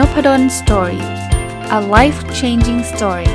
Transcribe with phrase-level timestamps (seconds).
[0.00, 1.04] Nopadol Story
[1.78, 3.30] a life changing story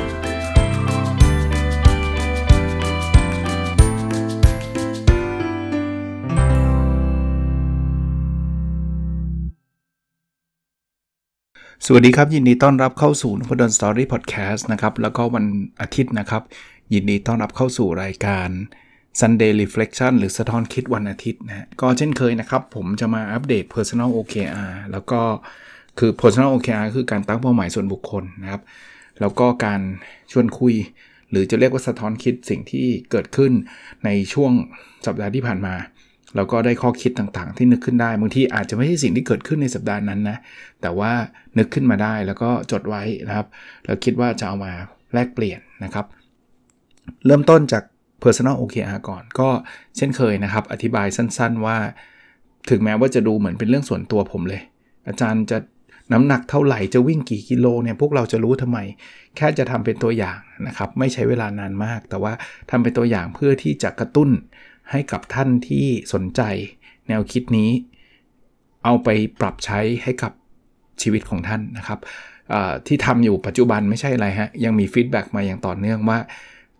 [11.84, 15.44] สวัสดีครับ ยินดีต้อนรับเข้าสู่นพดล Story Podcast นะครับ แล้วก็วัน
[15.80, 16.42] อาทิตย์นะครับ
[16.92, 18.48] ยินดีต้อนรับเข้าสู่รายการ
[19.20, 25.20] Sunday Reflection หรือสะท้อนคิดวันอาทิตย์นะก็เช่นเคยนะครับ ผมจะมาอัปเดต Personal OKR แล้วก็
[25.98, 28.62] คือ personal OKR คือการตั้งเป้าหมายส่วนบุคคลนะครับ
[29.20, 29.80] แล้วก็การ
[30.32, 30.74] ชวนคุย
[31.30, 33.52] หรือจะเรียกว่าสะท้อนคิดสิ่งที่เกิดขึ้น
[34.04, 34.52] ในช่วง
[35.06, 35.74] สัปดาห์ที่ผ่านมา
[36.36, 40.38] แล้วก็ได้ข้อคิดต่างๆ ที่นึกขึ้นได้บางทีอาจจะไม่ใช่สิ่งที่เกิดขึ้นในสัปดาห์นั้นนะ
[40.82, 41.12] แต่ว่า
[41.58, 43.46] นึกขึ้นมาได้แล้วก็จดไว้นะครับ
[43.84, 44.72] แล้วคิดว่าจะเอามา
[45.14, 46.06] แลกเปลี่ยนนะครับ
[47.26, 47.82] เริ่มต้นจาก
[48.22, 49.48] personal OKR ก่อน ก็
[49.96, 51.76] เช่นเคยนะครับ อธิบายสั้นๆว่า
[52.70, 54.62] ถึงแม้ว่าจะดูเหมือนเป็นเรื่องส่วนตัวผมเลย
[55.08, 55.58] อาจารย์จะ
[56.12, 58.78] น้ำหนักเท่าไหร่จะวิ่งกี่กิโลเนี่ยพวกเราจะรู้ทำไม
[59.36, 62.32] แค่จะทำเป็นตัวอย่างนะครับ ไม่ใช้เวลานานมาก แต่ว่า
[62.70, 64.30] ทำเป็นตัวอย่างเพื่อที่จะกระตุ้น
[64.90, 66.42] ให้กับท่านที่สนใจ
[67.08, 67.70] แนวคิดนี้
[68.84, 69.08] เอาไป
[69.40, 70.32] ปรับใช้ให้กับ
[71.02, 71.98] ชีวิตของท่านนะครับ
[72.86, 76.18] ที่ทำอยู่ปัจจุบันไม่ใช่อะไรฮะ ยังมีฟีดแบ็กมาอย่างต่อเนื่องว่า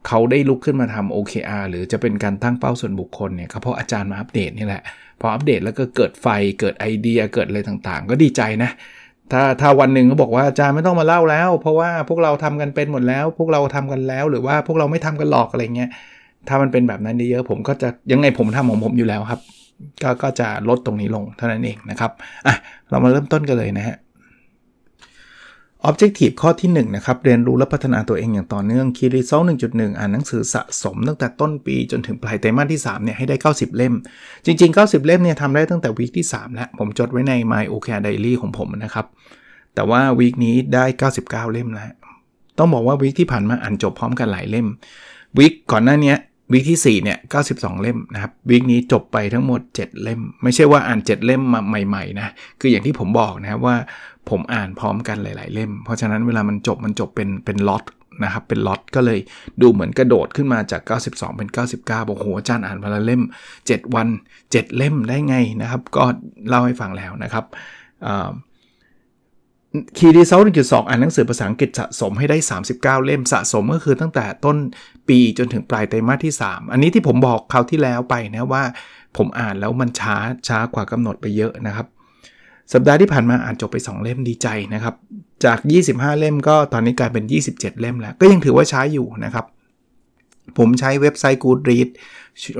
[0.06, 4.82] เขาได้ลุกขึ้นมาทำ OKR หรือจะเป็นการตั้งเป้าส่วนบุคคลเนี่ยก็เพราะอาจารย์มาอัปเดตนี่แหละ
[5.20, 6.26] พออัปเดตแล้วก็เกิดไฟ
[6.60, 8.70] เกิดไอเดียเกิดอะไรต่างๆ ก็ดีใจนะ
[9.32, 15.90] ถ้าถ้าวันหนึ่งเขาบอกว่าอาจารย์ไม่ต้องมาเล่าแล้ว เพราะว่าพวกเราทำกันเป็นหมดแล้ว พวกเราทำกันแล้ว หรือว่าพวกเราไม่ทำกันหลอกอะไรเงี้ย
[16.48, 19.40] ถ้ามันเป็นแบบนั้นเยอะผมก็จะยังไงผมทำของผมอยู่แล้วครับ
[20.02, 22.10] ก็ก็จะลดตรงนี้ลงเท่านั้นเองนะครับ
[22.46, 22.54] อะ
[22.90, 23.96] เรามาเริ่มต้นกันเลยนะฮะ
[25.88, 33.94] Objective ข้อที่1นะครับเรียนรู้และพัฒนาตัวเองอย่างต่อเนื่อง Key Result 1.1 อ่านหนังสือสะสมตั้งแต่ต้นปีจนถึงปลายไตรมาสที่3เนี่ยให้ได้ 90 เล่ม
[34.46, 39.06] จริง ๆ 90 เล่มเนี่ยทำได้ตั้งแต่วีคที่ 3 แล้ว ผมจดไว้ใน My OKR Diary ของผมนะครับ
[39.74, 40.84] แต่ว่าวีคนี้ได้
[41.16, 41.90] 99 เล่มแล้ว
[42.58, 44.66] ต้องบอกว่าวีคที่ผ่านมาอ่านจบพร้อมกันหลายเล่ม
[45.38, 46.14] วีคก่อนหน้านี้
[46.52, 47.18] วีคที่4เนี่ย
[47.50, 53.76] 92 เล่มนะครับวีคนี้จบไปทั้งหมด 7 เล่ม ไม่ใช่ว่าอ่าน 7 เล่มมาใหม่ๆนะคืออย่างที่ผมบอกนะครับว่า
[54.30, 57.84] ผมอ่านพร้อมกันหลาย ๆ เล่ม เพราะฉะนั้นเวลามันจบมันจบเป็นเป็นล็อต
[58.24, 59.18] นะครับเป็นล็อตก็เลย
[59.62, 63.22] ดูเหมือนกระโดดขึ้นมาจาก 92 เป็น 99บอกโหอาจารย์อ่านมาละเล่ม
[63.58, 64.08] 7 วัน
[64.42, 66.04] 7 เล่มได้ไงนะครับ ก็
[66.48, 67.44] เล่าให้ฟังแล้วนะครับ
[69.96, 72.36] คีดีเซลหนึ่งจุดสองอ่านหนังสือภาษาอังกฤษสะสมให้ได้
[72.70, 74.56] 39 เล่มสะสมก็คือตั้งแต่ต้น
[75.08, 78.62] ปีจนถึงปลายไตรมาสที่ 3 อันนี้ที่ผมบอกคราวที่แล้วไปนะว่า
[79.16, 80.16] ผมอ่านแล้วมันช้า
[80.48, 81.86] ช้ากว่ากำหนดไปเยอะนะครับ
[82.72, 84.94] สัปดาห์ที่ผ่านมาอ่านจบไป 2 เล่มดีใจนะครับ
[85.44, 89.46] จาก 25 เล่มก็ตอนนี้กลายเป็น 27 เล่มแล้ว ก็ยังถือว่าช้าอยู่นะครับ
[90.58, 91.92] ผมใช้เว็บไซต์ Goodreads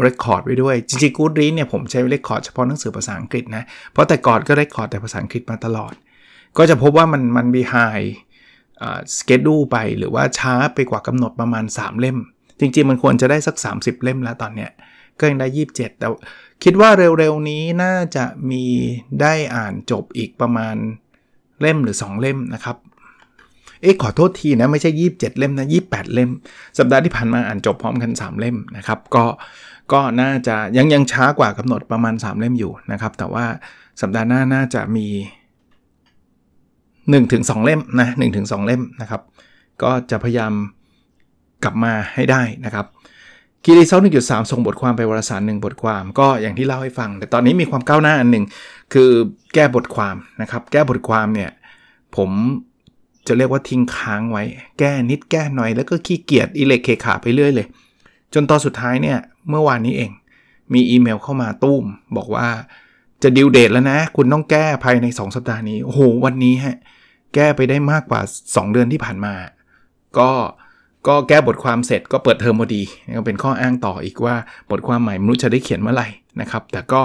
[0.02, 5.92] record ไว้ด้วย จริงๆ Goodreads เนี่ยผมใช้ record เฉพาะหนังสือภาษาอังกฤษนะ เพราะแต่ก่อนก็ record แต่ภาษาอังกฤษมาตลอด
[6.58, 7.76] ก็จะพบว่ามันมันมีไฮ
[9.18, 12.18] สเกจดูไปหรือว่าช้าไปกว่ากำหนดประมาณ 3 เล่ม
[12.60, 14.70] จริงๆ มันควรจะได้สัก 30 เล่มแล้วตอนเนี้ย
[15.18, 16.08] ก็ยังได้ 27 แต่
[16.64, 18.64] คิดว่าเร็วๆนี้น่าจะมี
[19.20, 20.76] ได้อ่านจบอีกประมาณ
[21.60, 22.76] เล่มหรือ 2 เล่มนะครับ
[23.82, 26.30] เอ๊ะขอโทษทีนะไม่ใช่ 27 เล่มนะ28 เล่ม
[26.78, 29.24] สัปดาห์ที่ผ่านมาอ่านจบพร้อมกัน 3 เล่มนะครับ ก็
[29.92, 33.44] ก็น่าจะยังยังช้ากว่ากำหนดประมาณ 3 เล่มอยู่นะครับ แต่ว่า
[34.00, 35.06] สัปดาห์หน้าน่าจะมี
[36.96, 39.22] 1-2 เล่มนะ1-2 เล่มนะครับ
[39.82, 40.52] ก็จะพยายาม
[41.64, 42.86] กลับมาให้ได้นะครับ
[43.69, 48.44] คีรีเซลหนึ่งจุดสามส่งบทความไปวารสารหนึ่งบทความ ก็อย่างที่เล่าให้ฟัง แต่ตอนนี้มีความก้าวหน้าอันหนึ่ง
[48.93, 49.10] คือ
[49.54, 51.50] แก้บทความนะครับ แก้บทความเนี่ย
[52.16, 52.31] ผม
[53.27, 54.43] จะเรียกว่าทิ้งค้างไว้
[54.78, 57.66] แก้นิดแก้หน่อย แล้วก็ขี้เกียจอิเล็กเคขาไปเรื่อยเลย
[58.34, 59.19] จนตอนสุดท้ายเนี่ย
[59.50, 60.10] เมื่อวานนี้เอง
[60.72, 61.84] มีอีเมลเข้ามาตุ้ม
[62.16, 62.48] บอกว่า
[63.22, 66.77] จะดิวเดทแล้วนะ คุณต้องแก้ภายใน 2 สัปดาห์นี้ โอ้โห วันนี้ฮะ
[67.34, 69.34] แก้ไปได้มากกว่า 2 เดือนที่ผ่านมา
[70.19, 70.31] ก็
[71.08, 72.82] ก็แก้บทความเสร็จก็เปิดเทอมพอดี
[73.16, 74.34] ก็เป็นข้ออ้างต่ออีกว่า
[74.70, 76.08] บทความใหม่มนุษย์จะได้เขียนเมื่อไหร่
[76.41, 77.00] นะครับ แต่ก็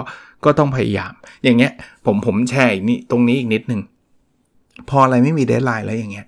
[0.45, 1.12] ก็ต้องพยายาม
[1.44, 1.71] อย่างเงี้ย
[2.06, 3.81] ผมผมแชร์นี่ตรงนี้อีกนิดนึง
[4.89, 6.25] พออะไรไม่มี deadline แล้วอย่างเงี้ย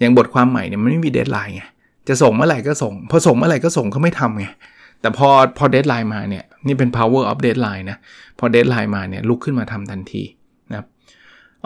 [0.00, 1.62] อย่างบทความใหม่เนี่ยมันไม่มี deadline ไง
[2.08, 4.46] จะส่งเมื่อไหร่ก็ส่ง พอส่งเมื่อไหร่ก็ส่งเขาไม่ทำไง
[5.00, 5.28] แต่พอ
[5.58, 7.98] พอ deadline มาเนี่ยนี่เป็น power of deadline นะ
[8.38, 10.22] พอ deadline มาเนี่ยลุกขึ้นมาทำทันที
[10.70, 10.86] นะครับ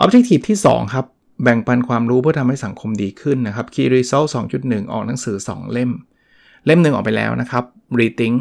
[0.03, 1.05] objective ที่ 2 ครับ
[1.43, 4.27] แบ่งปันความรู้เพื่อทำให้สังคมดีขึ้นนะครับ Key Result
[4.59, 5.91] 2.1 ออกหนังสือ 2 เล่ม
[6.65, 7.63] เล่มหนึ่งออกไปแล้วนะครับ
[7.99, 8.37] Rethink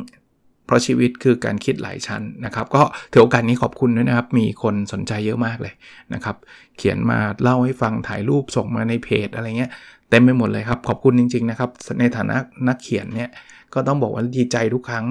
[0.66, 5.74] เพราะชีวิตคือการคิดหลายชั้นนะครับ ก็ถือโอกาสนี้ขอบคุณด้วยนะครับ มีคนสนใจเยอะมากเลย
[6.14, 6.36] นะครับ
[6.76, 9.70] เขียนมาเล่าให้ฟังถ่ายรูปส่งมาในเพจอะไรเงี้ย
[10.10, 12.36] เต็มไปหมดเลยครับ ขอบคุณจริง ๆ นะครับ ในฐานะ
[12.68, 13.30] นักเขียนเนี่ย
[13.74, 15.04] ก็ต้องบอกว่าดีใจทุกครั้ง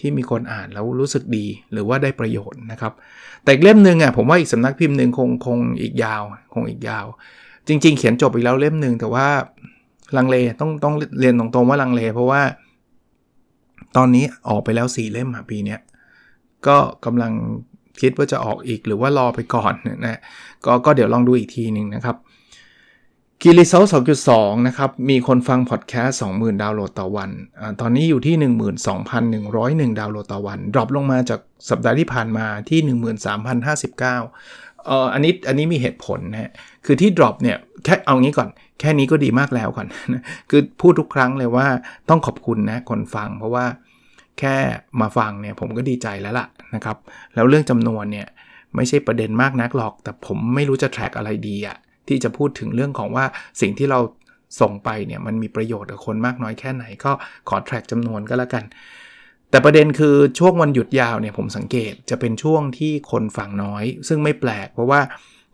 [0.00, 2.92] ที่มีคนอ่านแล้วรู้สึกดีหรือว่าได้ประโยชน์นะครับ
[3.42, 6.22] แต่อีกเล่มหนึ่งอะผมว่าอีกสำนักพิมพ์หนึ่งคงคงอีกยาว
[6.54, 7.06] คงอีกยาว
[7.68, 9.26] จริง ๆ เขียนจบอีกแล้วเล่มหนึ่งแต่ว่า
[10.16, 12.42] ลังเลต้องต้องเรียนตรงๆว่าลังเล เพราะว่า
[13.96, 15.76] ตอนนี้ออกไปแล้ว4เล่มปีนี้
[16.66, 17.32] ก็กำลัง
[18.00, 19.74] คิดว่าจะออกอีกหรือว่ารอไปก่อน
[20.06, 20.20] นะ
[20.64, 22.16] ก็ก็เดี๋ยวลองดูอีกทีหนึ่งนะครับ
[23.42, 23.84] คีรีเซล
[24.24, 28.34] 2.2นะครับ มีคนฟังพอดแคสต์20,000ดาวน์โหลดต่อวันตอนนี้อยู่ที่
[29.92, 31.40] 12,101 ดาวน์โหลดต่อวัน drop ลงมาจาก
[31.70, 32.80] สัปดาห์ที่ผ่านมาที่
[33.58, 36.52] 13,059เอ่ออันนี้อันนี้มีเหตุผลนะ
[36.84, 38.48] คือที่ drop เนี่ย แค่เอางี้ก่อน
[38.80, 41.66] แค่นี้ก็ดีมากแล้วก่อนนะคือพูดทุกครั้งเลยว่า
[42.08, 43.64] ต้องขอบคุณนะคนฟัง เพราะว่า
[44.38, 44.56] แค่
[45.00, 46.96] มาฟังเนี่ยผมก็ดีใจแล้วล่ะนะครับ
[47.34, 48.26] แล้วเรื่องจำนวนเนี่ย
[48.76, 53.24] ไม่ใช่ประเด็นมากนักหรอก แต่ผมไม่รู้จะ track อะไรดีอะ ที่จะพูดถึงเรื่องของว่า
[53.60, 54.00] สิ่งที่เรา
[54.60, 57.12] ส่งไปเนี่ยมันมีประโยชน์กับคนมากน้อยแค่ไหนก็
[57.48, 58.64] ขอแทร็กจำนวนก็แล้วกัน
[59.50, 65.00] แต่ประเด็นคือช่วงวันหยุดยาวเนี่ยผมสังเกตจะเป็นช่วงที่คนฟังน้อย ซึ่งไม่แปลก เพราะว่า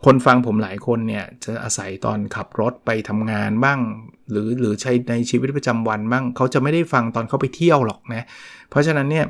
[0.05, 3.79] คนฟังผมหลายคนเนี่ยจะอาศัยตอนขับรถไปทำงานบ้าง
[4.31, 8.25] หรือหรือใช้ในชีวิตประจำวันบ้างเขาจะไม่ได้ฟังตอนเขาไปเที่ยวหรอกนะ
[8.69, 9.25] เพราะฉะนั้นเนี่ย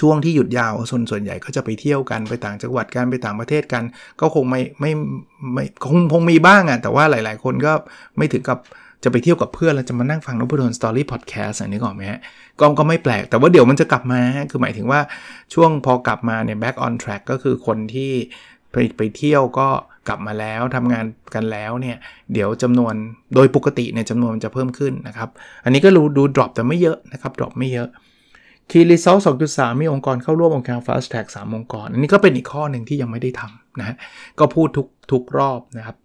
[0.00, 3.84] ช่วงที่หยุดยาวส่วนส่วนใหญ่ก็จะไปเที่ยวกันไปต่างจังหวัดกันไปต่างประเทศกัน
[4.20, 4.92] ก็คงไม่ไม่
[5.52, 7.72] ไม่คงคงมีบ้างอะ่ะแต่ว่าหลาย ๆ คนก็
[8.16, 8.58] ไม่ถึงกับ
[9.04, 12.20] จะไปเที่ยวกับเพื่อนแล้วจะมานั่งฟังนพดลสตอรี่พอดแคสต์อันนี้ก่อนไหมฮะ
[12.60, 15.00] ก็ก็ไม่แปลก แต่ว่าเดี๋ยวมันจะกลับมาคือหมายถึงว่า
[15.54, 18.12] ช่วงพอกลับมาเนี่ย back on track ก็คือคนที่
[18.72, 19.68] ไปไปเที่ยวก็
[20.08, 21.04] กลับมาแล้วทำงาน
[21.34, 21.96] กันแล้วเนี่ย
[22.32, 22.94] เดี๋ยวจำนวน
[23.34, 25.28] โดยปกติเนี่ยจำนวนมันจะเพิ่มขึ้นนะครับ
[25.64, 27.88] อันนี้ก็รู้ดู drop แต่ไม่เยอะนะครับ drop ไม่เยอะ
[28.70, 29.16] คีรีเซล
[29.48, 33.96] 2.3มีองค์กรเข้าร่วมองค์การ Fast Track 3องค์กร อันนี้ก็เป็นอีกข้อหนึ่งที่ยังไม่ได้ทำนะฮะ
[34.38, 35.96] ก็พูดทุกทุกรอบนะครับ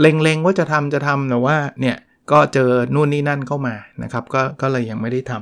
[0.00, 1.96] เล็งๆว่าจะทำจะทำแต่ว่าเนี่ย
[2.32, 5.32] ก็เจอนู่นนี่นั่นเข้ามานะครับก็ก็เลยยังไม่ได้ท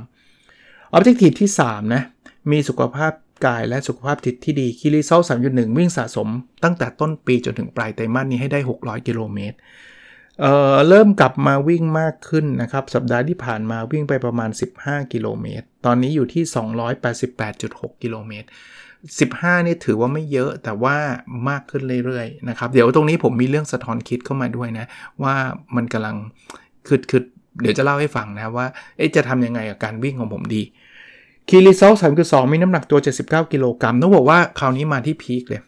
[0.42, 2.02] ำ Objective ที่3นะ
[2.50, 3.12] มีสุขภาพ
[3.46, 6.28] กายและสุขภาพจิตที่ดีคีรีเซล3.1วิ่งสะสม
[6.64, 9.56] ตั้งแต่ต้นปีจนถึงปลายไตรมาสนี้ให้ได้ 600 กิโลเมตร
[10.38, 14.50] เเริ่มกลับมาวิ่งมากขึ้นนะครับ สัปดาห์ที่ผ่านมาวิ่งไปประมาณ
[14.80, 16.42] 15 กิโลเมตร ตอนนี้อยู่ที่
[17.22, 18.48] 288.6 กิโลเมตร
[19.06, 20.96] 15 นี่ถือว่าไม่เยอะแต่ว่า
[21.48, 24.86] มากขึ้นเรื่อยๆนะครับ เดี๋ยวตรงนี้ผมมีเรื่องสะท้อนคิดเข้ามาด้วยนะ
[25.22, 25.34] ว่า
[25.76, 26.16] มันกำลัง
[26.86, 27.22] คือคือ
[27.62, 28.66] เดี๋ยวจะเล่าให้ฟังนะว่า
[29.16, 30.62] จะทำยังไงกับการวิ่งของผมดี
[31.48, 31.92] คีรีเซล
[32.22, 35.60] 3.2มีน้ำหนักตัว 79 กิโลกรัมต้องบอกว่าคราวนี้มาที่พีคเลย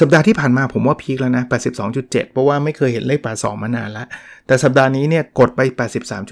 [0.00, 1.44] สัปดาห์ที่ผ่านมาผมว่าพีคแล้วนะ
[1.88, 4.06] 82.7 เพราะว่าไม่เคยเห็นเลข 82 มานานล้ว
[4.46, 5.60] แต่สัปดาห์นี้เนี่ยกดไป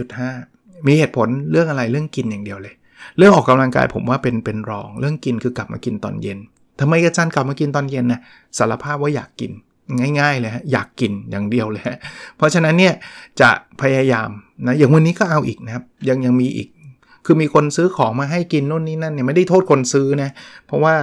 [0.09, 2.75] 83.5 มีเหตุผลเรื่องอะไรเรื่องกินอย่างเดียวเลย
[3.19, 6.39] เรื่องออกกำลังกายผมว่าเป็นเป็นรอง เรื่องกินคือกลับมากินตอนเย็น
[6.81, 8.21] ทำไมอาจารย์กลับมากินตอนเย็นนะ
[8.59, 9.51] สารภาพว่าอยากกิน
[10.19, 11.99] ง่ายๆเลยฮะอยากกินอย่างเดียวเลยฮะ
[12.37, 12.95] เพราะฉะนั้นเนี่ย
[13.41, 13.51] จะ
[13.81, 14.29] พยายาม
[14.67, 16.69] นะอย่างวันนี้ก็เอาอีกนะครับยังยังมีอีก
[17.27, 20.31] คือมีคนซื้อของมาให้กินโน่นนี่นั่นเนี่ยไม่ได้โทษคนซื้อนะ
[20.67, 20.95] เพราะว่า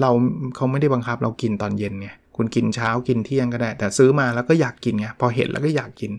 [0.00, 0.10] เรา
[0.56, 6.10] เขาไม่ได้บังคับเรากินตอนเย็นไงคุณกินเช้ากินเที่ยงก็ได้ แต่ซื้อมาแล้วก็อยากกินไงพอเห็นแล้วก็อยากกิน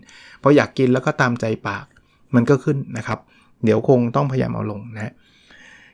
[0.42, 1.84] พออยากกินแล้วก็ตามใจปาก
[2.34, 3.18] มันก็ขึ้นนะครับ
[3.64, 5.12] เดี๋ยวคงต้องพยายามเอาลงนะ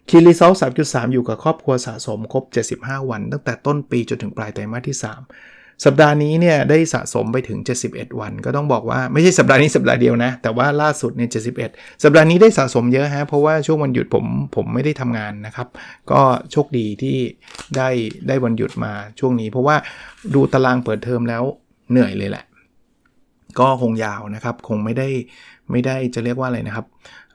[0.08, 2.44] คีรีเซลสามจุดสามอยู่กับครอบครัวสะสมครบ
[2.76, 7.58] 75 วัน ตั้งแต่ต้นปีจนถึงปลายไตรมาสที่ 3 สัปดาห์นี้เนี่ยได้สะสมไปถึง
[7.90, 11.30] 71 วัน ก็ต้องบอกว่าไม่ใช่สัปดาห์นี้สัปดาห์เดียวนะ แต่ว่าล่าสุดเนี่ย
[11.66, 14.26] 71 สัปดาห์นี้ได้สะสมเยอะฮะ เพราะว่าช่วงวันหยุดผม
[14.56, 15.68] ผมไม่ได้ทำงานนะครับ
[16.10, 16.20] ก็
[16.52, 17.16] โชคดีที่
[17.76, 17.88] ได้
[18.28, 19.76] ได้วันหยุดมาช่วงนี้ เพราะว่า
[20.34, 21.42] ดูตารางเปิดเทอมแล้ว
[21.90, 22.44] เหนื่อยเลยแหละ
[23.58, 25.08] ก็คงยาวนะครับ คงไม่ได้
[25.70, 26.86] ไม่ได้จะเรียกว่าอะไรนะครับ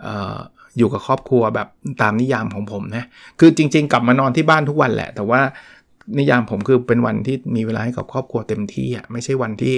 [0.05, 0.37] ออ
[0.77, 1.67] อยู่กับครอบครัวแบบ
[2.01, 3.03] ตามนิยามของผมนะ
[3.39, 5.41] คือจริง ๆ กลับมานอนที่บ้านทุกวันแหละ แต่ว่า
[6.17, 9.75] นิยามผมคือเป็นวันที่มีเวลาให้กับครอบครัวเต็มที่อะไม่ใช่วันที่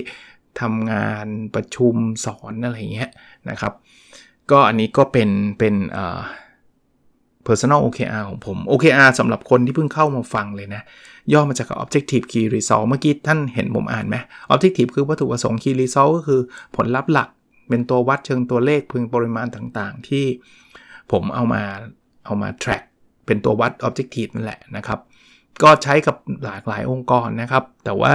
[0.62, 3.10] ทำงานประชุมสอนอะไรเงี้ย
[3.50, 3.74] นะครับ
[4.52, 5.30] ก็อันนี้ก็เป็น
[5.60, 6.20] เป็นเอ่อ
[7.48, 10.82] personal OKR ของผม OKR สำหรับคนที่เพิ่งเข้ามาฟังเลยนะ
[11.34, 14.16] ย่อมาจาก objective key result เมื่อกี้ท่านเห็นผมอ่านไหม
[14.54, 16.42] objective คือวัตถุประสงค์ key result ก็คือ
[16.76, 17.30] ผลลัพธ์หลัก
[17.70, 20.26] เป็นตัววัดเชิงตัวเลขพึงปริมาณต่างๆ ที่
[21.12, 21.64] ผมเอามา
[22.26, 22.84] เอามา track
[23.26, 25.00] เป็นตัววัด objective นั่นแหละนะครับ
[25.64, 28.14] ก็ใช้กับหลากหลายองค์กรนะครับ แต่ว่า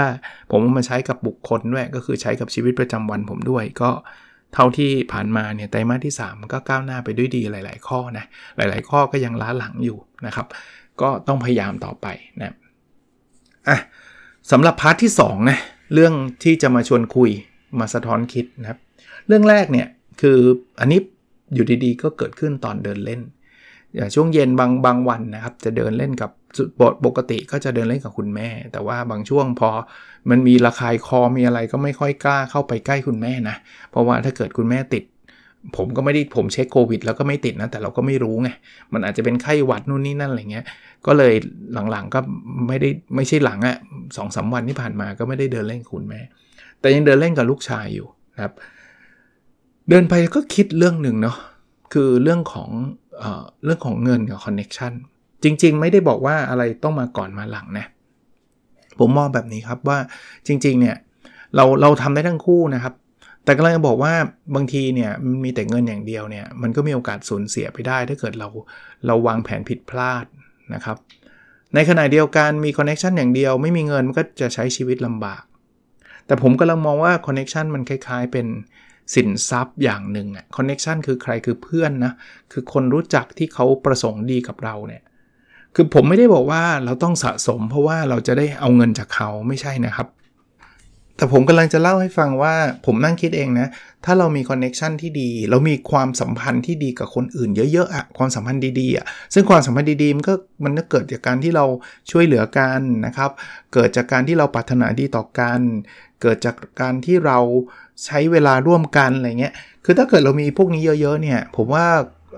[0.51, 3.91] ผมมาใช้กับบุคคลด้วย ก็คือใช้กับชีวิตประจำวันผมด้วย ก็
[4.55, 8.25] เท่าที่ผ่านมาเนี่ยไตรมาสที่ 3 ก็ก้าวหน้าไปด้วยดีหลาย ๆ ข้อนะ
[8.57, 10.47] หลาย ๆ ข้อก็ยังล้าหลังอยู่นะครับ
[11.01, 12.07] ก็ต้องพยายามต่อไป
[12.41, 12.55] นะ
[13.69, 13.79] อะ
[14.51, 15.59] สำหรับพาร์ทที่2นะ
[15.95, 17.31] เรื่องที่จะมาชวนคุย
[17.79, 18.79] มาสะท้อนคิดนะครับ
[19.27, 19.89] เรื่องแรกเนี่ย
[20.21, 20.39] คือ
[20.81, 21.01] อันนี้
[21.55, 23.21] อยู่ดีๆ ก็เกิดขึ้นตอนเดินเล่น
[23.95, 26.31] อย่างช่วงเย็นบางบางวันนะครับ จะเดินเล่นกับ
[27.05, 29.71] ปกติก็จะเดินเล่นกับคุณแม่ แต่ว่าบางช่วงพอ
[30.31, 33.57] มันมีระคายคอมีอะไรก็ไม่ค่อยกล้าเข้าไปใกล้คุณแม่นะ
[33.91, 35.05] เพราะว่าถ้าเกิดคุณแม่ติด
[35.77, 38.49] ผมก็ไม่ได้ผมเช็คโควิด แล้วก็ไม่ติดนะ แต่เราก็ไม่รู้ไง
[38.93, 40.65] มันอาจจะเป็นไข้หวัดนู่นนี่นั่นอะไรเงี้ย
[41.07, 41.35] ก็เลย
[41.91, 42.21] หลังๆก็
[42.69, 43.77] ไม่ได้ไม่ใช่หลังอะ
[44.17, 46.21] สองสาวันที่ผ่านมาก็ไม่ได้เดินเล่นคุณแม่
[46.81, 48.53] แต่ยังเดินเล่นกับลูกชายอยู่นะครับ
[49.89, 51.37] เดินไปก็คิดเรื่องหนึ่งเนาะ
[51.93, 52.71] คือเรื่องของ
[53.19, 54.93] เออเรื่องของเงินกับคอนเน็ชัน
[55.45, 57.87] จริง ๆ ไม่ได้บอกว่าอะไรต้องมาก่อนมาหลังนะ
[58.99, 59.99] ผมมองแบบนี้ครับว่า
[60.47, 60.97] จริง ๆ เนี่ย
[61.57, 62.95] เราเราทำได้ทั้งคู่นะครับ
[63.45, 64.15] แต่ก็เลยบอกว่า
[64.55, 68.49] บางทีเนี่ยมันมีแต่เงินอย่างเดียวเนี่ยมันก็มีโอกาสสูญเสียไปได้ ถ้าเกิดเรา
[69.07, 70.25] เราวางแผนผิดพลาด
[70.75, 70.97] นะครับ
[71.75, 75.43] ในขณะเดียวกันมี connection อย่างเดียวไม่มีเงินมันก็จะใช้ชีวิตลำบาก
[76.27, 78.47] แต่ผมกำลังมองว่า connection มันคล้ายๆ เป็น
[79.15, 82.13] สินทรัพย์อย่างหนึ่งอะ connection คือใครคือเพื่อนนะ
[82.53, 85.03] คือคนรู้จักที่เขาประสงค์ดีกับเราเนี่ย
[85.75, 90.09] คือผมไม่ได้บอกว่าเราต้องสะสม เพราะว่าเราจะได้เอาเงินจากเขาไม่ใช่นะครับ
[91.17, 92.55] แต่ผมกำลังจะเล่าให้ฟังว่า
[92.87, 93.69] ผมนั่งคิดเองนะ
[94.05, 100.35] ถ้าเรามี connection ที่ดี เรามีความสัมพันธ์ที่ดีกับคนอื่นเยอะๆอะความสัมพันธ์ดีๆอะซึ่งความสัมพันธ์ดีๆมันก็
[100.65, 101.65] มันก็เกิดจากการที่เรา
[102.11, 103.31] ช่วยเหลือกันนะครับ
[103.73, 105.61] เกิดจากการที่เราปรารถนาดีต่อกัน
[106.23, 107.39] เกิดจากการที่เรา
[108.05, 111.87] ใช้เวลาร่วมกันอะไรเงี้ย คือถ้าเกิดเรามีพวกนี้เยอะๆเนี่ย ผมว่า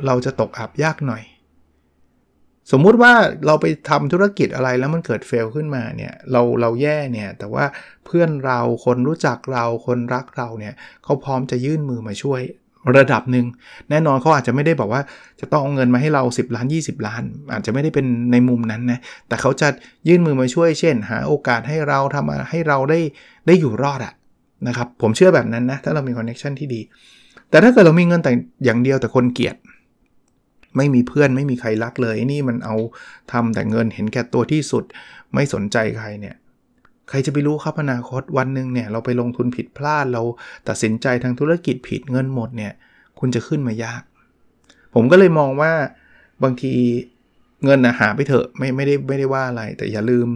[0.07, 1.23] เราจะตกอับยากหน่อย
[2.71, 3.13] สมมุติว่า
[3.47, 7.65] เราไปทำธุรกิจอะไรแล้วมันเกิดเฟลขึ้นมาเนี่ยเราเราแย่เนี่ยแต่ว่า
[8.07, 12.43] เพื่อนเราคนรู้จักเราคนรักเราเนี่ยเขาพร้อมจะยื่นมือมาช่วย
[12.97, 13.47] ระดับหนึ่ง
[13.91, 15.03] แน่นอนเขาอาจจะไม่ได้บอกว่า
[15.41, 19.69] จะต้องเอาเงินมาให้เรา 10 ล้าน 20 ล้าน อาจจะไม่ได้เป็นในมุมนั้นนะแต่เขาจะ
[20.09, 23.01] ยื่นมือมาช่วย เช่น หาโอกาสให้เราทำให้เราได้
[23.47, 24.15] ได้อยู่รอดอะ
[24.69, 26.81] นะครับผมเชื่อแบบนั้นนะถ้าเรามี connection ที่ดี
[27.51, 28.33] แต่ถ้าเกิดเรามีเงินแต่
[28.65, 29.57] อย่างเดียวแต่คนเกลียด
[30.77, 32.77] ไม่มีเพื่อนไม่มีใครรักเลยนี่มันเอา
[33.33, 34.85] ทำแต่เงินเห็นแก่ตัวที่สุด
[35.35, 36.37] ไม่สนใจใครเนี่ย
[37.09, 40.23] ใครจะไปรู้ครับอนาคตวันหนึ่งเนี่ยเราไปลงทุนผิดพลาดเรา
[40.69, 42.73] ตัดสินใจทางธุรกิจผิดเงินหมดเนี่ย
[43.21, 44.03] คุณจะขึ้นมายาก
[44.95, 45.73] ผมก็เลยมองว่า
[46.43, 46.73] บางที
[47.65, 50.29] เงินนะหาไปเถอะไม่ไม่ได้ไม่ได้ว่าอะไร แต่อย่าลืม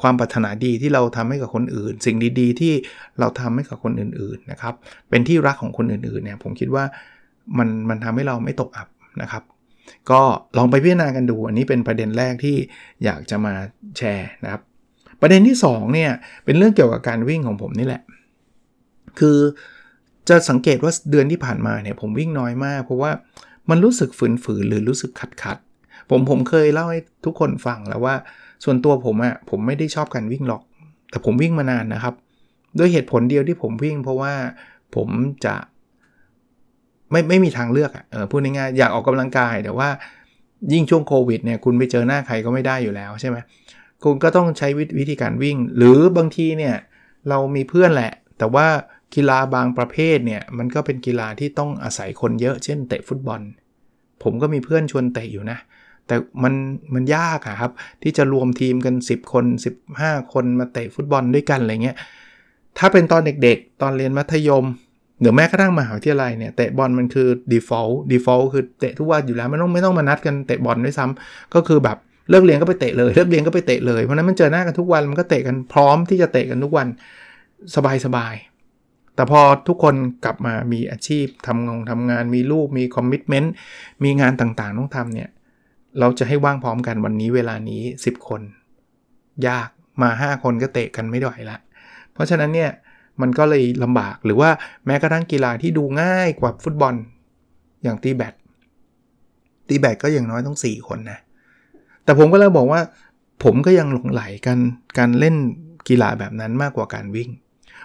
[0.00, 2.72] ความปรารถนาดีที่เราทำให้กับคนอื่น สิ่งดีๆ ที่
[3.20, 4.74] เราทำให้กับคนอื่นๆนะครับ
[5.10, 6.84] เป็นที่รักของคนอื่นๆเนี่ยผมคิดว่า
[7.58, 8.88] มันมันทำให้เราไม่ตกอับ
[9.22, 9.42] นะครับ
[10.10, 10.20] ก็
[10.56, 12.56] ลองไปพิจารณากันดู อันนี้เป็นประเด็นแรกที่
[13.04, 13.54] อยากจะมา
[13.98, 14.62] แชร์นะครับ
[15.20, 16.10] ประเด็นที่2เนี่ย
[16.44, 18.02] เป็นเรื่องเกี่ยวกับการวิ่งของผมนี่แหละ
[19.18, 19.38] คือ
[20.28, 23.10] จะสังเกตว่าเดือนที่ผ่านมาเนี่ยผมวิ่งน้อยมาก เพราะว่า
[23.70, 24.10] มันรู้สึก
[24.44, 25.58] ฝืนๆหรือรู้สึกขัดขัด
[26.10, 28.14] ผมผมเคยเล่าให้ทุกคนฟังแล้วว่า
[28.64, 30.62] ส่วนตัวผมอะ่ะผมไม่ได้ชอบการวิ่งหรอก
[31.10, 32.14] แต่ผมวิ่งมานานนะครับ
[32.78, 34.32] ด้วยเหตุผลเดียวที่ผมวิ่ง เพราะว่า
[34.96, 35.08] ผม
[35.44, 35.54] จะ
[37.10, 39.88] ไม่ไม่มีทางเลือกอะพูดง่ายๆอยากออกกำลังกายแต่ว่า
[40.72, 43.36] ยิ่งช่วงโควิดเนี่ยคุณไปเจอหน้าใครก็ไม่ได้อยู่แล้วใช่ไหม
[44.04, 46.74] คุณก็ต้องใช้วิธีการวิ่ง หรือบางทีเนี่ย
[47.28, 48.66] เรามีเพื่อนแหละ แต่ว่า
[49.14, 53.40] กีฬาบางประเภทเนี่ยมันก็เป็นกีฬาที่ต้องอาศัยคนเยอะเช่นเตะฟุตบอล
[54.22, 55.58] ผมก็มีเพื่อนชวนเตะอยู่นะ
[56.06, 56.54] แต่มัน
[56.94, 59.44] มันยากอะครับ ที่จะรวมทีมกัน 10 คน
[59.88, 61.96] 15 คนมาเตะฟุตบอลด้วยกันอะไรเงี้ย
[62.78, 64.64] ถ้าเป็นตอนเด็กๆ ตอนเรียนมัธยม
[65.20, 71.96] หรือแม้กระทั่งมหาวิทยาลัยเนี่ยเตะบอลมันคือ default default คือเตะทุกวันอยู่แล้วไม่ต้องไม่ต้องมานัดกันเตะบอลด้วยซ้ำก็คือแบบ
[72.30, 76.86] เลิกเรียนก็ไปเตะเลยเลิกเรียนก็ไปเตะเลยเพราะนั้นมันเจอหน้ากันทุกวันมันก็เตะกันพร้อมที่จะเตะกันทุกวัน
[77.76, 78.34] สบายสบาย
[79.14, 83.52] แต่พอทุกคนกลับมามีอาชีพทำงานทำงานมีลูกมีคอมมิชเมนต์
[84.04, 85.28] มีงานต่างๆต้องทำเนี่ย
[86.00, 88.42] เราจะให้ว่างพร้อมกันวันนี้เวลานี้ 10 คน
[89.48, 89.68] ยาก
[90.02, 91.58] มา 5 คนก็เตะกันไม่ไหวละ
[92.12, 92.70] เพราะฉะนั้นเนี่ย
[93.22, 94.50] มันก็เลยลำบากหรือว่า
[94.86, 96.94] แม้กระทั่งกีฬาที่ดูง่ายกว่าฟุตบอล
[97.82, 98.34] อย่างตีแบด
[99.68, 101.18] ตีแบดก็อย่างน้อยต้อง 4 คนนะ
[102.04, 102.80] แต่ผมก็เลยบอกว่า
[103.44, 104.58] ผมก็ยังหลงไหลกัน
[104.98, 105.36] การเล่น
[105.88, 107.30] กีฬาแบบนั้นมากกว่าการวิ่ง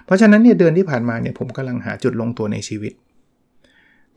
[0.04, 2.92] เพราะฉะนั้นเนี่ยเดือนที่ผ่านมาเนี่ยผมกำลังหาจุดลงตัวในชีวิต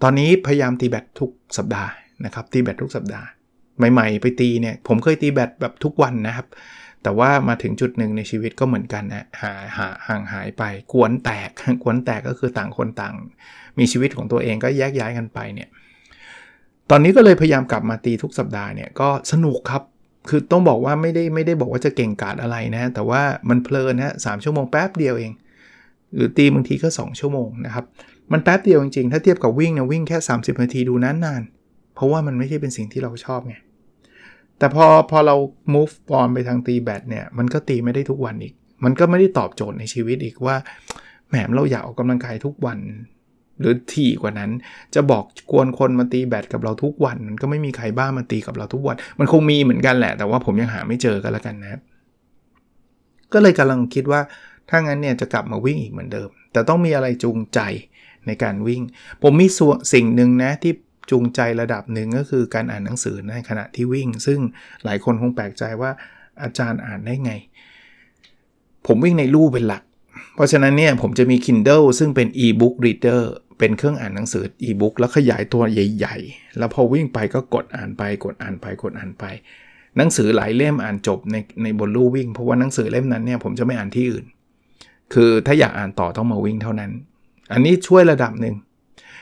[0.01, 1.91] ตอนนี้พยายามตีแบดทุกสัปดาห์
[2.25, 3.27] นะครับตีแบดทุกสัปดาห์
[3.93, 6.47] ใหม่ ๆ ไปตีเนี่ย ผมเคยตีแบดแบบทุกวันนะครับ
[7.03, 11.49] แต่ว่ามาถึงจุดหนึ่งในชีวิตก็เหมือนกันนะหาหาห่างหายไปกวนแตก
[11.83, 13.15] กวนแตกก็คือต่างคนต่าง
[13.79, 15.69] มีชีวิตของตัวเองก็แยกย้ายกันไปเนี่ย
[16.89, 19.83] ตอนนี้ก็เลยพยายามกลับมาตีทุกสัปดาห์เนี่ยก็สนุกครับ
[20.29, 25.31] คือต้องบอกว่าไม่ได้ไม่ได้บอกว่าจะเก่งกาจอะไรนะ แต่ว่ามันเพลินนะสามชั่วโมงแป๊บเดียวเอง
[26.15, 27.85] หรือตีบางทีก็ 2 ชั่วโมงนะครับ
[28.31, 33.55] มันแป๊บเดียวจริงๆ ถ้าเทียบกับวิ่งนะวิ่งแค่ 30 นาทีดูนานๆ เพราะว่ามันไม่ใช่เป็นสิ่งที่เราชอบไง
[34.59, 35.35] แต่พอพอเรา
[35.73, 40.55] move on ไปทางตีแบตเนี่ย มันก็ตีไม่ได้ทุกวันอีก มันก็ไม่ได้ตอบโจทย์ในชีวิตอีกว่า
[41.29, 42.79] แหมเราอยากออกกำลังกายทุกวัน
[43.59, 44.51] หรือที่กว่านั้น
[44.95, 51.79] จะบอกกวนคนมาตีแบตกับเราทุกวัน มันก็ไม่มีใครบ้ามาตีกับเราทุกวัน มันคงมีเหมือนกันแหละ แต่ว่าผมยังหาไม่เจอกันแล้วกันนะ
[53.33, 54.21] ก็เลยกำลังคิดว่า
[54.69, 57.59] ถ้างั้นเนี่ยจะกลับมาวิ่งอีกเหมือนเดิม แต่ต้องมีอะไรจูงใจ
[58.27, 58.81] ในการวิ่ง
[59.23, 60.73] ผมมีส่วนสิ่งหนึ่งนะที่
[61.11, 64.39] จูงใจระดับหนึ่งก็คือการอ่านหนังสือในขณะที่วิ่ง ซึ่ง
[64.85, 65.91] หลายคนคงแปลกใจว่า
[66.43, 67.31] อาจารย์อ่านได้ไง
[68.87, 69.83] ผมวิ่งในลู่เป็นหลัก
[70.35, 73.23] เพราะฉะนั้นเนี่ยผมจะมี Kindle ซึ่งเป็น e-book reader
[73.59, 79.25] เป็นเครื่องอ่านหนังสือ e-book แล้วขยายตัวใหญ่ ๆ แล้วพอวิ่งไปก็กดอ่านไป กดอ่านไปกดอ่านไป
[79.97, 84.25] หนังสือหลายเล่มอ่านจบในในบนลู่วิ่ง เพราะว่าหนังสือเล่มนั้นเนี่ยผมจะไม่อ่านที่อื่น
[85.13, 86.91] คือถ้าอยากอ่านต่อต้องมาวิ่งเท่านั้น
[87.53, 88.55] อันนี้ช่วยระดับหนึ่ง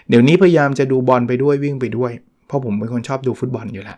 [0.09, 2.11] เดี๋ยวนี้พยายามจะดูบอลไปด้วยวิ่งไปด้วย
[2.47, 3.97] เพราะผมเป็นคนชอบดูฟุตบอลอยู่แล้ว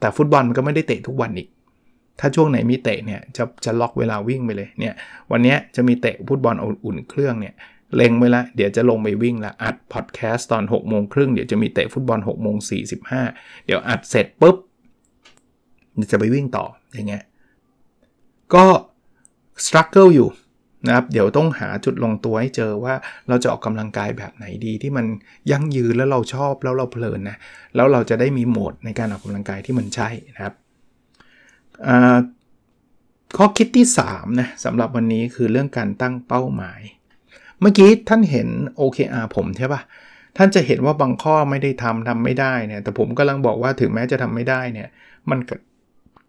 [0.00, 1.48] แต่ฟุตบอลมันก็ไม่ได้เตะทุกวันอีก
[2.20, 4.94] ถ้าช่วงไหนมีเตะเนี่ยจะจะล็อกเวลาวิ่งไปเลยเนี่ย
[5.30, 6.54] วันนี้จะมีเตะฟุตบอล
[6.84, 7.54] อุ่นเครื่องเนี่ย
[7.96, 12.56] เล็งไว้ละเดี๋ยวจะลงไปวิ่งละอัดพอดแคสต์ตอน6โมงครึ่งเดี๋ยวจะมีเตะฟุตบอล6โมง
[13.10, 14.56] 45เดี๋ยวอัดเสร็จปุ๊บ
[16.12, 17.22] จะไปวิ่งต่ออย่างเงี้ย
[18.54, 18.66] ก็
[19.64, 20.28] สครัลเกิลอยู่
[20.86, 22.94] นะครับเดี๋ยวต้องหาจุดลงตัวให้เจอว่า
[23.28, 25.06] เราจะออกกำลังกายแบบไหนดีที่มัน
[25.50, 27.36] ยั่งยืนแล้วเราชอบแล้วเราเพลินนะ
[27.74, 30.54] แล้วเราจะได้มีโหมดในการออกกำลังกายที่มันใช่นะครับ
[33.36, 36.80] ข้อคิดที่3นะสำหรับวันนี้คือเรื่องการตั้งเป้าหมาย
[37.60, 38.48] เมื่อกี้ท่านเห็น
[38.80, 39.80] OKR ผมใช่ปะ
[40.36, 44.88] ท่านจะเห็นว่าบางข้อไม่ได้ทำทำไม่ได้เนี่ยแต่ผมกำลังบอกว่าถึงแม้จะทำไม่ได้เนี่ย
[45.30, 45.38] มัน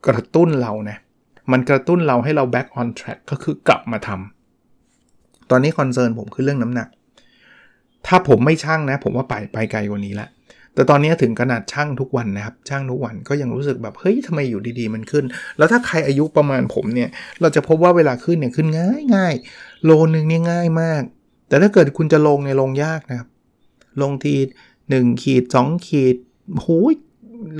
[0.08, 0.98] กระตุ้นเรานะ
[1.52, 4.33] มันกระตุ้นเราให้เรา back on track ก็คือกลับมาทำ
[5.52, 6.88] ตอนนี้คอนเซิร์นผมคือเรื่องน้ำหนัก
[8.08, 10.28] ถ้าผมไม่ช่างนะ ผมว่าไปไปไกลกว่านี้ละ
[10.76, 15.26] แต่ตอนนี้ถึงขนาดช่างทุกวันนะครับ ช่างทุกวันก็ยังรู้สึกแบบเฮ้ยทำไมอยู่ดีๆมันขึ้น
[15.58, 17.10] แล้วถ้าใครอายุประมาณผมเนี่ย
[17.42, 19.34] เราจะพบว่าเวลาขึ้นเนี่ยขึ้นง่ายง่าย
[19.86, 21.02] โลนึงเนี่ยง่ายมาก
[21.48, 23.30] แต่ถ้าเกิดคุณจะลงเนี่ยลงยากนะครับ
[24.02, 24.36] ลงที
[24.80, 26.16] 1ขีด2ขีด
[26.62, 26.94] โหย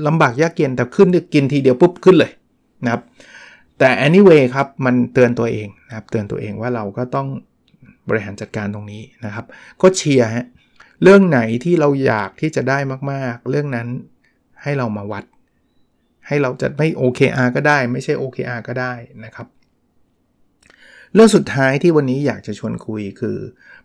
[0.06, 2.32] ลำบากยากเย็นแต่ขึ้นกินทีเดียวปุ๊บขึ้นเลย
[2.84, 3.02] นะครับ
[3.78, 7.28] แต่ anyway ครับ มันเตือนตัวเองนะครับ เตือนตัวเองว่าเราก็ต้อง
[8.08, 9.46] บริหารจัดการตรงนี้นะครับ
[9.82, 10.46] ก็เชียร์ฮะ
[11.02, 12.78] เรื่องไหนที่เราอยากที่จะได้
[13.12, 13.88] มากๆ เรื่องนั้น
[14.62, 15.24] ให้เรามาวัด
[16.26, 18.92] ให้เราจะไม่ OKR ก็ได้ ไม่ใช่ OKR ก็ได้
[19.24, 19.46] นะครับ
[21.14, 23.36] เรื่องสุดท้ายที่วันนี้อยากจะชวนคุยคือ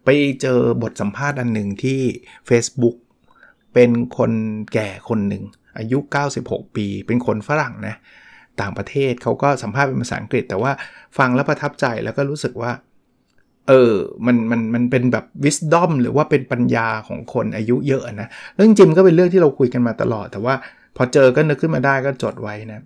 [0.05, 0.09] ไป
[0.41, 2.01] เจอบทสัมภาษณ์อันหนึ่งที่
[2.49, 2.97] Facebook
[3.73, 4.31] เป็นคน
[4.73, 5.43] แก่คนหนึ่ง
[5.77, 5.99] อายุ
[6.37, 7.95] 96 ปี เป็นคนฝรั่งนะ
[8.61, 10.71] ต่างประเทศเขาก็สัมภาษณ์เป็นภาษาอังกฤษ แต่ว่า
[11.17, 12.71] ฟังแล้วประทับใจแล้วก็รู้สึกว่า
[13.69, 13.93] เออ
[14.25, 20.55] มัน มัน มันเป็นแบบ wisdom หรือว่าเป็นปัญญาของคนอายุเยอะนะ เรื่องจริงก็เป็นเรื่องที่เราคุยกันมาตลอด แต่ว่า
[20.95, 22.81] พอเจอก็นึกขึ้นมาได้ก็จดไว้นะ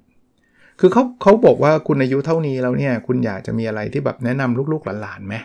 [0.79, 5.35] คือเขาเขาบอกว่าคุณอายุเท่านี้แล้วเนี่ย คุณอยากจะมีอะไรที่แบบแนะนำลูกๆหลานๆไหม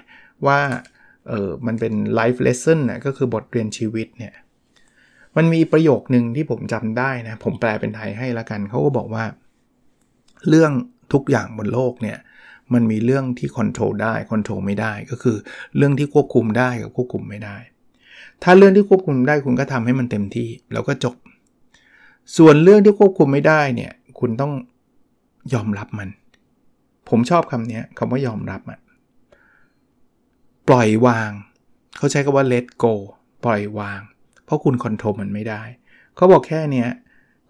[0.47, 0.59] ว่า
[1.29, 4.35] เออมันเป็น life lesson นะก็คือบทเรียนชีวิตเนี่ย
[5.37, 9.25] มันมีประโยคนึงที่ผมจำได้นะ ผมแปลเป็นไทยให้ละกัน เขาก็บอกว่า
[10.49, 10.73] เรื่อง
[11.13, 12.19] ทุกอย่างบนโลกเนี่ย
[12.75, 15.37] มันมีเรื่องที่ control ได้ control ไม่ได้ก็คือ
[15.77, 17.57] เรื่องที่ควบคุมได้กับควบคุมไม่ได้
[18.43, 21.17] ถ้าเรื่องที่ควบคุมได้คุณก็ทำให้มันเต็มที่แล้วก็จบ
[22.37, 24.53] ส่วนเรื่องที่ควบคุมไม่ได้เนี่ยคุณต้อง
[25.55, 26.09] ยอมรับมัน
[27.09, 28.79] ผมชอบคำนี้คำว่ายอมรับอะ
[30.69, 31.31] ปล่อยวาง
[31.97, 32.93] เขาใช้คำว่า let go
[33.45, 34.01] ปล่อยวาง
[34.45, 35.63] เพราะคุณ control มันไม่ได้
[36.17, 36.87] เขาบอกแค่นี้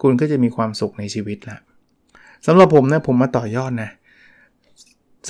[0.03, 1.59] คุณก็จะมีความสุขในชีวิตละ
[2.47, 3.91] สำหรับผมนะผมมาต่อยอดนะ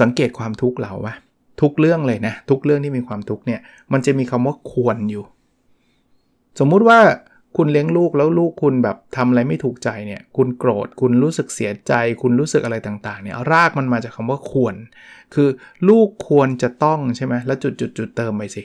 [0.00, 1.14] สังเกตความทุกข์เราวะ
[1.60, 3.60] ทุกเรื่องเลยนะ ทุกเรื่องที่มีความทุกข์เนี่ย
[3.92, 5.24] มันจะมีคำว่าควรอยู่
[6.58, 6.98] สมมุติว่า
[7.56, 14.74] คุณเลี้ยงลูกแล้วลูกคุณแบบทำอะไรไม่ถูกใจเนี่ย คุณโกรธ คุณรู้สึกเสียใจ คุณรู้สึกอะไรต่างๆ เนี่ย รากมันมาจากคาว่าควร
[15.34, 15.48] คือ
[15.88, 18.62] ลูกควรจะต้องใช่ไหมแล้วจุดจุดจุดเติมไปสิ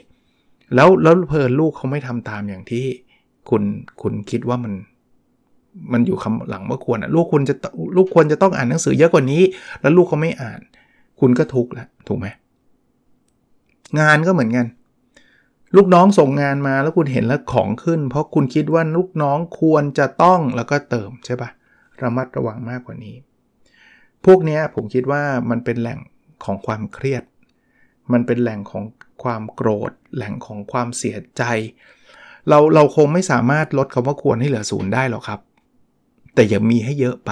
[0.75, 2.85] แล้วแล้วเพลินลูกเขาไม่ทำตามอย่างที่
[3.49, 3.63] คุณ
[4.01, 4.73] คุณคิดว่ามัน
[5.93, 7.55] มันอยู่คำหลังว่าควรอะลูกคุณจะ
[7.95, 9.41] ลูกควรจะต้องอ่านหนังสือเยอะกว่านี้
[9.81, 10.59] แล้วลูกเขาไม่อ่าน
[11.19, 12.27] คุณก็ทุกข์แล้วถูกไหม
[13.99, 14.67] งานก็เหมือนกัน
[15.75, 21.49] ลูกน้องส่งงานมาแล้วคุณเห็นแล้วของขึ้น เพราะคุณคิดว่าลูกน้องควรจะต้องแล้วก็เติมใช่ปะ
[22.01, 23.15] ระมัดระวังมากกว่านี้
[24.25, 25.99] พวกนี้ผมคิดว่ามันเป็นแหล่ง
[26.45, 27.23] ของความเครียด
[28.11, 28.83] มันเป็นแหล่งของ
[29.23, 31.43] ความโกรธ แหล่งของความเสียใจ
[32.49, 35.39] เราเราคงไม่สามารถลดคำว่าควรให้เหลือศูนย์ได้หรอกครับ
[36.33, 37.31] แต่อย่ามีให้เยอะไป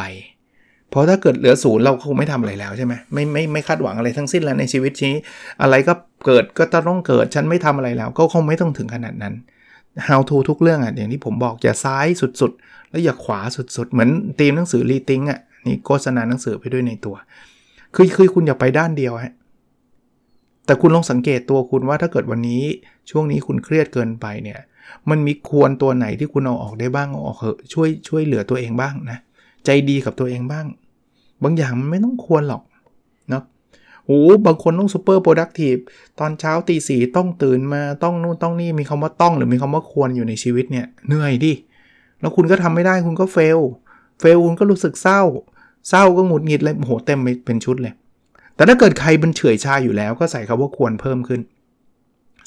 [0.91, 5.15] เพราะถ้าเกิดเหลือศูนย์เราคงไม่ทำอะไรแล้วใช่ไหมไม่ไม่ไม่คาดหวังอะไรทั้งสิ้นแล้วในชีวิตนี้
[5.61, 5.93] อะไรก็
[6.25, 9.33] เกิดก็ต้องเกิดฉันไม่ทำอะไรแล้ว ก็คงไม่ต้องถึงขนาดนั้น
[10.07, 12.07] how to ทุกเรื่องอะอย่างที่ผมบอกอย่าซ้าย
[12.41, 13.39] สุดๆ แล้วอย่าขวา
[13.77, 17.15] สุดๆ เหมือนตีมหนังสือรีติงอะนี่โฆษณาหนังสือไปด้วยในตัว
[17.95, 19.33] คือคือคุณอย่าไปด้านเดียวฮะ
[20.65, 22.63] แต่คุณลองสังเกตตัวคุณว่าถ้าเกิดวันนี้
[23.09, 24.59] ช่วงนี้คุณเครียดเกินไปเนี่ย
[25.09, 29.17] มันมีควรตัวไหนที่คุณเอาออกได้บ้างเอาออกเหอะช่วยช่วยเหลือตัวเองบ้างนะ
[29.65, 30.65] ใจดีกับตัวเองบ้าง
[31.43, 32.61] บางอย่างมันไม่ต้องควรหรอก
[33.29, 33.43] เนาะ
[34.05, 35.75] โอ้บางคนต้องซูเปอร์โปรดักทีฟ
[36.19, 41.53] ตอนเช้าตีสี่ต้องตื่นมาต้องนู่นต้องนี่มีคำว่าต้องหรือมีคำว่าควรอยู่ในชีวิตเนี่ยเหนื่อยดิ
[42.19, 43.59] แล้วคุณก็ทำไม่ได้คุณก็เฟล
[44.19, 45.21] เฟลคุณก็รู้สึกเศร้า
[45.89, 47.93] เศร้าก็หงุดหงิดเลยโหเต็มเป็นชุดเลย
[48.55, 51.41] แต่ถ้าเกิดใครมันเฉื่อยชาอยู่แล้วก็ใส่คำว่าควรเพิ่มขึ้น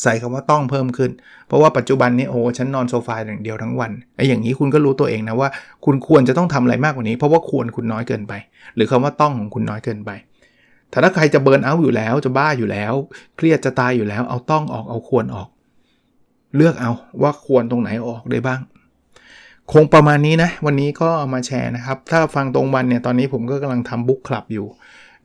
[0.02, 1.10] ใส่คำว่าต้องเพิ่มขึ้น
[1.46, 5.48] เพราะว่าปัจจุบันนี้โอ้ฉันนอนโซฟาอย่างเดียวทั้งวันไอ้อย่างนี้คุณก็รู้ตัวเองนะว่า
[5.84, 8.32] คุณควรจะต้องทำอะไรมากกว่านี้ เพราะว่าควรคุณน้อยเกินไป
[8.74, 10.10] หรือคำว่าต้องของคุณน้อยเกินไป
[10.90, 12.94] แต่ถ้าใครจะเบิร์นเอาอยู่แล้วจะบ้าอยู่แล้ว
[13.36, 15.48] เครียดจะตายอยู่แล้ว เอาต้องออกเอาควรออก
[16.56, 18.60] เลือกเอาว่าควรตรงไหนออกได้บ้าง
[19.72, 24.66] คงประมาณนี้นะ วันนี้ก็มาแชร์นะครับ ถ้าฟังตรงวันเนี่ยตอนนี้ผมก็กำลังทำบุ๊กคลับอยู่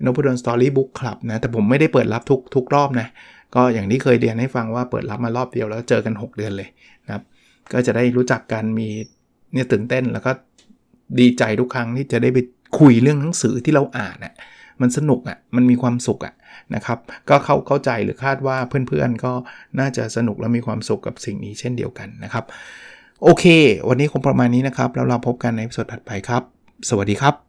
[0.03, 3.07] นพดลสตอรี่บุ๊กคลับนะแต่ผมไม่ได้เปิดรับทุกทุกรอบนะ
[3.55, 6.69] ก็อย่างที่เคยเรียนให้ฟังว่าเปิดรับมารอบเดียวแล้วเจอกัน 6 เดือนเลย
[7.05, 7.23] นะครับ
[7.73, 8.87] ก็จะได้รู้จักกันมี
[9.53, 10.31] เนี่ยตื่นเต้นแล้วก็
[11.19, 12.39] ดีใจทุกครั้งที่จะได้ไป
[12.79, 14.33] คุยเรื่องหนังสือที่เราอ่านน่ะ
[14.81, 16.33] มันสนุกอะ่ะ มันมีความสุขอะ่ะ
[16.75, 19.33] นะครับ ก็เข้าเข้าใจหรือคาดว่าเพื่อนๆก็
[19.79, 22.45] น่าจะสนุกและมีความสุขกับสิ่งนี้เช่นเดียวกันนะครับ
[23.23, 23.45] โอเค
[23.89, 26.43] วันนี้คงประมาณนี้นะครับ แล้วเราพบกันในสดถัดไปครับ
[26.89, 27.48] สวัสดีครับ